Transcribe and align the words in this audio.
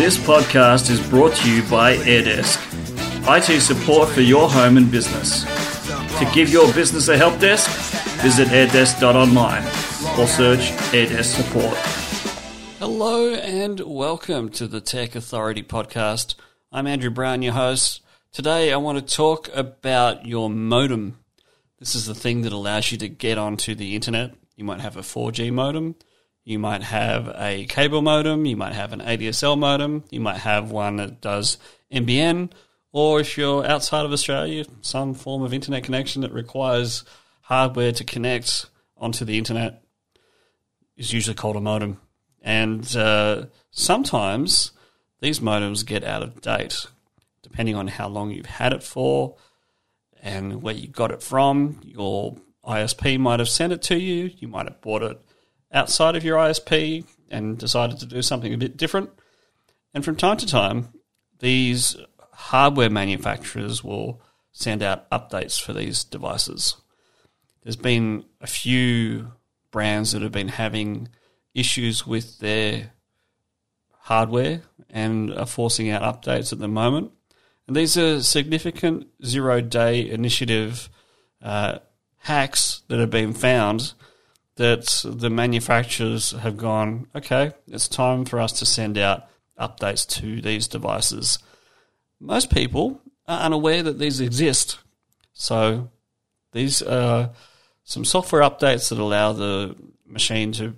This 0.00 0.16
podcast 0.16 0.88
is 0.88 0.98
brought 1.10 1.34
to 1.34 1.54
you 1.54 1.62
by 1.64 1.94
AirDesk, 1.94 2.56
IT 3.28 3.60
support 3.60 4.08
for 4.08 4.22
your 4.22 4.48
home 4.48 4.78
and 4.78 4.90
business. 4.90 5.44
To 6.18 6.30
give 6.32 6.48
your 6.48 6.72
business 6.72 7.08
a 7.08 7.18
help 7.18 7.38
desk, 7.38 7.68
visit 8.22 8.48
airdesk.online 8.48 9.62
or 10.18 10.26
search 10.26 10.70
AirDesk 10.94 11.36
support. 11.36 11.76
Hello 12.78 13.34
and 13.34 13.80
welcome 13.80 14.48
to 14.52 14.66
the 14.66 14.80
Tech 14.80 15.14
Authority 15.14 15.62
podcast. 15.62 16.34
I'm 16.72 16.86
Andrew 16.86 17.10
Brown, 17.10 17.42
your 17.42 17.52
host. 17.52 18.00
Today 18.32 18.72
I 18.72 18.78
want 18.78 19.06
to 19.06 19.14
talk 19.14 19.50
about 19.52 20.24
your 20.24 20.48
modem. 20.48 21.18
This 21.78 21.94
is 21.94 22.06
the 22.06 22.14
thing 22.14 22.40
that 22.40 22.54
allows 22.54 22.90
you 22.90 22.96
to 22.96 23.08
get 23.08 23.36
onto 23.36 23.74
the 23.74 23.94
internet. 23.94 24.32
You 24.56 24.64
might 24.64 24.80
have 24.80 24.96
a 24.96 25.02
4G 25.02 25.52
modem, 25.52 25.94
you 26.44 26.58
might 26.58 26.82
have 26.82 27.28
a 27.36 27.66
cable 27.66 28.02
modem, 28.02 28.46
you 28.46 28.56
might 28.56 28.72
have 28.72 28.92
an 28.92 29.00
ADSL 29.00 29.58
modem, 29.58 30.04
you 30.10 30.20
might 30.20 30.38
have 30.38 30.70
one 30.70 30.96
that 30.96 31.20
does 31.20 31.58
NBN, 31.92 32.50
or 32.92 33.20
if 33.20 33.36
you're 33.38 33.64
outside 33.64 34.04
of 34.04 34.12
Australia, 34.12 34.64
some 34.80 35.14
form 35.14 35.42
of 35.42 35.54
internet 35.54 35.84
connection 35.84 36.22
that 36.22 36.32
requires 36.32 37.04
hardware 37.42 37.92
to 37.92 38.04
connect 38.04 38.66
onto 38.96 39.24
the 39.24 39.38
internet 39.38 39.82
is 40.96 41.12
usually 41.12 41.34
called 41.34 41.56
a 41.56 41.60
modem. 41.60 42.00
And 42.42 42.96
uh, 42.96 43.46
sometimes 43.70 44.72
these 45.20 45.40
modems 45.40 45.84
get 45.84 46.04
out 46.04 46.22
of 46.22 46.40
date, 46.40 46.86
depending 47.42 47.76
on 47.76 47.88
how 47.88 48.08
long 48.08 48.30
you've 48.30 48.46
had 48.46 48.72
it 48.72 48.82
for 48.82 49.36
and 50.22 50.62
where 50.62 50.74
you 50.74 50.88
got 50.88 51.10
it 51.10 51.22
from. 51.22 51.80
Your 51.84 52.36
ISP 52.64 53.18
might 53.18 53.38
have 53.38 53.48
sent 53.48 53.72
it 53.72 53.82
to 53.82 53.98
you. 53.98 54.30
You 54.38 54.48
might 54.48 54.66
have 54.66 54.80
bought 54.80 55.02
it 55.02 55.20
outside 55.72 56.16
of 56.16 56.24
your 56.24 56.38
ISP 56.38 57.04
and 57.30 57.58
decided 57.58 57.98
to 58.00 58.06
do 58.06 58.22
something 58.22 58.52
a 58.52 58.58
bit 58.58 58.76
different. 58.76 59.10
And 59.94 60.04
from 60.04 60.16
time 60.16 60.36
to 60.38 60.46
time, 60.46 60.88
these 61.38 61.96
hardware 62.32 62.90
manufacturers 62.90 63.84
will 63.84 64.20
send 64.52 64.82
out 64.82 65.08
updates 65.10 65.60
for 65.60 65.72
these 65.72 66.04
devices. 66.04 66.76
There's 67.62 67.76
been 67.76 68.24
a 68.40 68.46
few 68.46 69.32
brands 69.70 70.12
that 70.12 70.22
have 70.22 70.32
been 70.32 70.48
having 70.48 71.08
issues 71.54 72.06
with 72.06 72.38
their 72.38 72.92
hardware 74.00 74.62
and 74.88 75.32
are 75.34 75.46
forcing 75.46 75.90
out 75.90 76.02
updates 76.02 76.52
at 76.52 76.58
the 76.58 76.68
moment. 76.68 77.12
And 77.66 77.76
these 77.76 77.96
are 77.96 78.22
significant 78.22 79.06
zero 79.24 79.60
day 79.60 80.08
initiative 80.08 80.88
uh, 81.42 81.78
hacks 82.18 82.82
that 82.88 82.98
have 82.98 83.10
been 83.10 83.32
found 83.32 83.94
that 84.56 85.02
the 85.04 85.30
manufacturers 85.30 86.32
have 86.32 86.56
gone, 86.56 87.06
okay, 87.14 87.52
it's 87.68 87.88
time 87.88 88.24
for 88.24 88.40
us 88.40 88.52
to 88.52 88.66
send 88.66 88.98
out 88.98 89.26
updates 89.58 90.06
to 90.06 90.40
these 90.40 90.68
devices. 90.68 91.38
Most 92.18 92.50
people 92.50 93.00
are 93.26 93.40
unaware 93.40 93.82
that 93.82 93.98
these 93.98 94.20
exist. 94.20 94.78
So 95.32 95.90
these 96.52 96.82
are 96.82 97.30
some 97.84 98.04
software 98.04 98.42
updates 98.42 98.88
that 98.88 98.98
allow 98.98 99.32
the 99.32 99.76
machine 100.06 100.52
to 100.52 100.74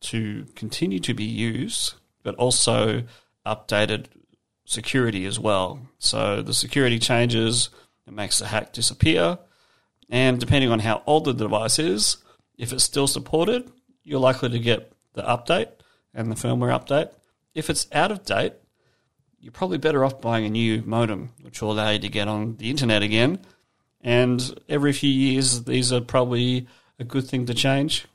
to 0.00 0.46
continue 0.54 0.98
to 1.00 1.14
be 1.14 1.24
used, 1.24 1.94
but 2.22 2.34
also 2.36 3.04
updated 3.46 4.06
security 4.64 5.26
as 5.26 5.38
well. 5.38 5.80
So 5.98 6.42
the 6.42 6.54
security 6.54 6.98
changes, 6.98 7.70
it 8.06 8.12
makes 8.12 8.38
the 8.38 8.46
hack 8.46 8.72
disappear, 8.72 9.38
and 10.08 10.40
depending 10.40 10.70
on 10.70 10.80
how 10.80 11.02
old 11.06 11.26
the 11.26 11.32
device 11.32 11.78
is, 11.78 12.16
if 12.60 12.74
it's 12.74 12.84
still 12.84 13.06
supported, 13.06 13.72
you're 14.04 14.20
likely 14.20 14.50
to 14.50 14.58
get 14.58 14.92
the 15.14 15.22
update 15.22 15.70
and 16.12 16.30
the 16.30 16.34
firmware 16.34 16.78
update. 16.78 17.10
If 17.54 17.70
it's 17.70 17.86
out 17.90 18.12
of 18.12 18.26
date, 18.26 18.52
you're 19.40 19.50
probably 19.50 19.78
better 19.78 20.04
off 20.04 20.20
buying 20.20 20.44
a 20.44 20.50
new 20.50 20.82
modem, 20.82 21.30
which 21.40 21.62
will 21.62 21.72
allow 21.72 21.88
you 21.88 21.98
to 22.00 22.08
get 22.10 22.28
on 22.28 22.56
the 22.56 22.68
internet 22.68 23.02
again. 23.02 23.38
And 24.02 24.60
every 24.68 24.92
few 24.92 25.10
years, 25.10 25.64
these 25.64 25.90
are 25.90 26.02
probably 26.02 26.68
a 26.98 27.04
good 27.04 27.26
thing 27.26 27.46
to 27.46 27.54
change. 27.54 28.06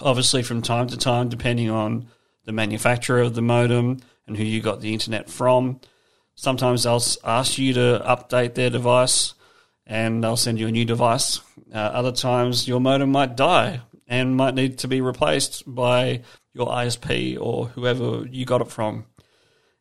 Obviously, 0.00 0.42
from 0.42 0.62
time 0.62 0.86
to 0.88 0.96
time, 0.96 1.28
depending 1.28 1.68
on 1.68 2.06
the 2.46 2.52
manufacturer 2.52 3.20
of 3.20 3.34
the 3.34 3.42
modem 3.42 4.00
and 4.26 4.38
who 4.38 4.44
you 4.44 4.62
got 4.62 4.80
the 4.80 4.94
internet 4.94 5.28
from, 5.28 5.80
sometimes 6.34 6.84
they'll 6.84 7.02
ask 7.24 7.58
you 7.58 7.74
to 7.74 8.02
update 8.06 8.54
their 8.54 8.70
device 8.70 9.34
and 9.90 10.22
they'll 10.22 10.36
send 10.36 10.60
you 10.60 10.68
a 10.68 10.72
new 10.72 10.84
device. 10.84 11.40
Uh, 11.74 11.78
other 11.78 12.12
times, 12.12 12.68
your 12.68 12.80
modem 12.80 13.10
might 13.10 13.36
die 13.36 13.80
and 14.06 14.36
might 14.36 14.54
need 14.54 14.78
to 14.78 14.88
be 14.88 15.00
replaced 15.00 15.64
by 15.66 16.22
your 16.54 16.68
ISP 16.68 17.36
or 17.38 17.66
whoever 17.66 18.24
you 18.30 18.44
got 18.46 18.60
it 18.60 18.70
from. 18.70 19.04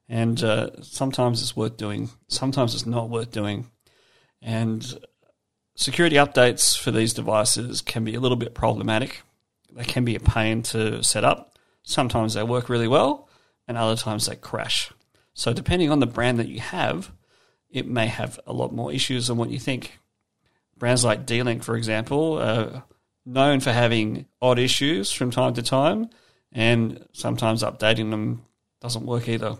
And 0.10 0.44
uh, 0.44 0.82
sometimes 0.82 1.44
it's 1.44 1.56
worth 1.56 1.78
doing, 1.78 2.10
sometimes 2.28 2.74
it's 2.74 2.88
not 2.88 3.12
worth 3.12 3.30
doing. 3.30 3.70
And 4.42 4.84
security 5.76 6.16
updates 6.16 6.76
for 6.76 6.90
these 6.90 7.14
devices 7.14 7.82
can 7.82 8.04
be 8.04 8.16
a 8.16 8.20
little 8.20 8.36
bit 8.36 8.56
problematic. 8.56 9.22
They 9.72 9.84
can 9.84 10.06
be 10.06 10.16
a 10.16 10.20
pain 10.20 10.64
to 10.64 11.04
set 11.04 11.24
up. 11.24 11.60
Sometimes 11.84 12.34
they 12.34 12.42
work 12.42 12.68
really 12.68 12.88
well, 12.88 13.30
and 13.68 13.78
other 13.78 13.96
times 13.96 14.26
they 14.26 14.36
crash. 14.36 14.92
So, 15.36 15.54
depending 15.54 15.92
on 15.92 16.00
the 16.00 16.08
brand 16.08 16.40
that 16.40 16.48
you 16.48 16.60
have, 16.60 17.12
it 17.70 17.88
may 17.88 18.08
have 18.08 18.40
a 18.48 18.54
lot 18.54 18.74
more 18.74 18.92
issues 18.92 19.28
than 19.28 19.38
what 19.38 19.50
you 19.50 19.60
think. 19.60 20.00
Brands 20.78 21.04
like 21.04 21.26
D-Link, 21.26 21.64
for 21.64 21.76
example, 21.76 22.40
are 22.40 22.84
known 23.26 23.60
for 23.60 23.72
having 23.72 24.26
odd 24.42 24.60
issues 24.60 25.12
from 25.12 25.32
time 25.32 25.54
to 25.56 25.62
time, 25.62 26.10
and 26.52 27.06
sometimes 27.14 27.64
updating 27.64 28.10
them 28.10 28.44
doesn't 28.82 29.06
work 29.06 29.28
either. 29.28 29.58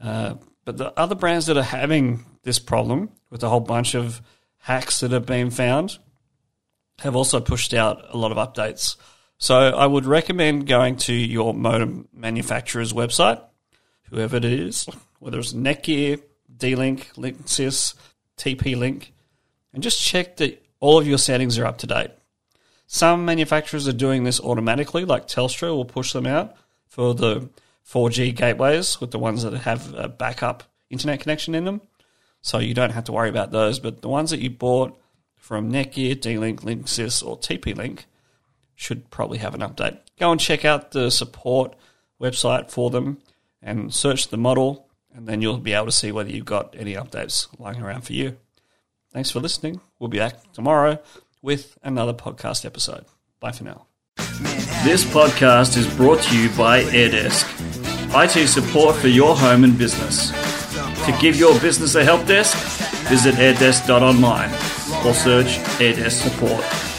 Uh, 0.00 0.34
but 0.64 0.76
the 0.76 0.92
other 0.98 1.14
brands 1.14 1.46
that 1.46 1.56
are 1.56 1.62
having 1.62 2.24
this 2.42 2.58
problem 2.58 3.10
with 3.30 3.42
a 3.42 3.48
whole 3.48 3.60
bunch 3.60 3.94
of 3.94 4.20
hacks 4.58 5.00
that 5.00 5.12
have 5.12 5.26
been 5.26 5.50
found 5.50 5.98
have 6.98 7.16
also 7.16 7.40
pushed 7.40 7.72
out 7.72 8.04
a 8.10 8.16
lot 8.16 8.32
of 8.32 8.38
updates. 8.38 8.96
So 9.38 9.56
I 9.56 9.86
would 9.86 10.04
recommend 10.04 10.66
going 10.66 10.96
to 10.96 11.14
your 11.14 11.54
modem 11.54 12.08
manufacturer's 12.12 12.92
website, 12.92 13.42
whoever 14.10 14.36
it 14.36 14.44
is, 14.44 14.86
whether 15.18 15.38
it's 15.38 15.54
Netgear, 15.54 16.20
D-Link, 16.60 17.10
Linksys, 17.16 17.94
TP-Link, 18.36 19.12
and 19.74 19.82
just 19.82 20.00
check 20.00 20.36
that 20.36 20.64
all 20.78 20.98
of 20.98 21.06
your 21.06 21.18
settings 21.18 21.58
are 21.58 21.66
up 21.66 21.78
to 21.78 21.86
date. 21.86 22.10
Some 22.86 23.24
manufacturers 23.24 23.88
are 23.88 23.92
doing 23.92 24.24
this 24.24 24.40
automatically, 24.40 25.04
like 25.04 25.26
Telstra 25.26 25.68
will 25.74 25.84
push 25.84 26.12
them 26.12 26.26
out 26.26 26.54
for 26.86 27.14
the 27.14 27.48
4G 27.86 28.34
gateways 28.34 29.00
with 29.00 29.10
the 29.10 29.18
ones 29.18 29.42
that 29.42 29.54
have 29.54 29.94
a 29.94 30.08
backup 30.08 30.64
internet 30.90 31.20
connection 31.20 31.54
in 31.54 31.64
them. 31.64 31.80
So 32.42 32.58
you 32.58 32.74
don't 32.74 32.90
have 32.90 33.04
to 33.04 33.12
worry 33.12 33.28
about 33.28 33.52
those. 33.52 33.78
But 33.78 34.02
the 34.02 34.08
ones 34.08 34.30
that 34.30 34.40
you 34.40 34.50
bought 34.50 34.98
from 35.36 35.70
Netgear, 35.70 36.20
D-Link, 36.20 36.62
Linksys, 36.62 37.24
or 37.24 37.38
TP-Link 37.38 38.06
should 38.74 39.10
probably 39.10 39.38
have 39.38 39.54
an 39.54 39.60
update. 39.60 39.98
Go 40.18 40.32
and 40.32 40.40
check 40.40 40.64
out 40.64 40.92
the 40.92 41.10
support 41.10 41.74
website 42.20 42.70
for 42.70 42.90
them 42.90 43.18
and 43.62 43.92
search 43.92 44.28
the 44.28 44.36
model, 44.36 44.88
and 45.14 45.26
then 45.26 45.42
you'll 45.42 45.58
be 45.58 45.72
able 45.72 45.86
to 45.86 45.92
see 45.92 46.12
whether 46.12 46.30
you've 46.30 46.44
got 46.44 46.74
any 46.78 46.94
updates 46.94 47.48
lying 47.58 47.82
around 47.82 48.02
for 48.02 48.12
you. 48.12 48.36
Thanks 49.12 49.30
for 49.30 49.40
listening. 49.40 49.80
We'll 49.98 50.08
be 50.08 50.18
back 50.18 50.52
tomorrow 50.52 50.98
with 51.42 51.78
another 51.82 52.14
podcast 52.14 52.64
episode. 52.64 53.04
Bye 53.40 53.52
for 53.52 53.64
now. 53.64 53.86
This 54.84 55.04
podcast 55.04 55.76
is 55.76 55.92
brought 55.96 56.22
to 56.22 56.38
you 56.38 56.48
by 56.56 56.84
AirDesk, 56.84 57.44
IT 58.14 58.48
support 58.48 58.96
for 58.96 59.08
your 59.08 59.36
home 59.36 59.64
and 59.64 59.76
business. 59.76 60.30
To 61.04 61.16
give 61.20 61.36
your 61.36 61.58
business 61.60 61.94
a 61.94 62.04
help 62.04 62.26
desk, 62.26 62.56
visit 63.08 63.34
airdesk.online 63.34 64.50
or 65.06 65.14
search 65.14 65.58
AirDesk 65.78 66.10
support. 66.10 66.89